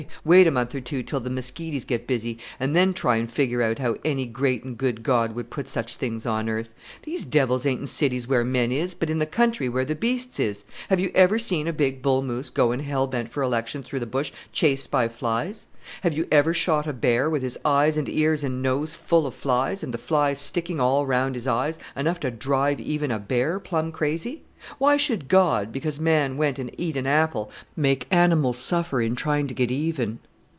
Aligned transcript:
wait 0.25 0.47
a 0.47 0.51
month 0.51 0.73
or 0.73 0.81
two 0.81 1.03
till 1.03 1.19
the 1.19 1.29
miskities 1.29 1.85
get 1.85 2.07
busy, 2.07 2.35
and 2.59 2.75
then 2.75 2.91
try 2.91 3.17
and 3.17 3.29
figure 3.29 3.61
out 3.61 3.77
how 3.77 3.95
any 4.03 4.25
great 4.25 4.63
and 4.63 4.75
good 4.79 5.03
God 5.03 5.35
would 5.35 5.51
put 5.51 5.69
such 5.69 5.95
things 5.95 6.25
on 6.25 6.49
earth! 6.49 6.73
These 7.03 7.23
devils 7.25 7.67
ain't 7.67 7.81
in 7.81 7.85
cities 7.87 8.27
where 8.27 8.43
men 8.43 8.71
is, 8.71 8.95
but 8.95 9.11
in 9.11 9.19
the 9.19 9.27
country 9.27 9.69
where 9.69 9.85
the 9.85 9.93
beasts 9.93 10.39
is. 10.39 10.65
Have 10.89 10.99
you 10.99 11.11
ever 11.13 11.37
seen 11.37 11.67
a 11.67 11.71
big 11.73 12.01
bull 12.01 12.23
moose 12.23 12.49
going 12.49 12.79
hell 12.79 13.05
bent 13.05 13.31
for 13.31 13.43
election 13.43 13.83
through 13.83 13.99
the 13.99 14.05
bush 14.07 14.31
chased 14.51 14.89
by 14.89 15.07
flies? 15.07 15.67
Have 16.01 16.17
you 16.17 16.27
ever 16.31 16.51
shot 16.51 16.87
a 16.87 16.93
bear, 16.93 17.29
with 17.29 17.43
his 17.43 17.57
eyes 17.63 17.95
and 17.95 18.09
ears 18.09 18.43
and 18.43 18.59
nose 18.63 18.95
full 18.95 19.27
of 19.27 19.35
flies, 19.35 19.83
and 19.83 19.93
the 19.93 19.97
flies 19.99 20.39
sticking 20.39 20.79
all 20.79 21.05
round 21.05 21.35
his 21.35 21.45
eyes, 21.47 21.77
enough 21.95 22.19
to 22.21 22.31
drive 22.31 22.79
even 22.79 23.11
a 23.11 23.19
bear 23.19 23.59
plumb 23.59 23.91
crazy? 23.91 24.41
Why 24.77 24.95
should 24.95 25.27
God, 25.27 25.71
because 25.71 25.99
man 25.99 26.37
went 26.37 26.59
and 26.59 26.69
eat 26.77 26.95
an 26.95 27.07
apple, 27.07 27.49
make 27.75 28.05
animals 28.11 28.59
suffer 28.59 29.01
in 29.01 29.15
trying 29.15 29.47
to 29.47 29.55
get 29.55 29.71
even?" 29.71 30.19